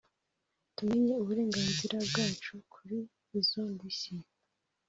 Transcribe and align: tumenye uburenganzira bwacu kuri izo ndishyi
tumenye 0.75 1.13
uburenganzira 1.21 1.95
bwacu 2.07 2.53
kuri 2.73 2.97
izo 3.39 3.61
ndishyi 3.73 4.13